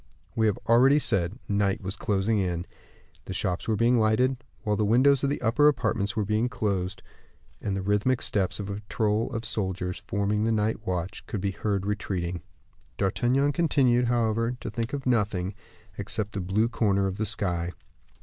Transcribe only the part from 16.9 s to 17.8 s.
of the sky.